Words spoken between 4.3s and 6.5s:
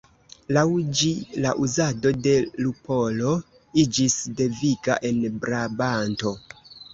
deviga en Brabanto.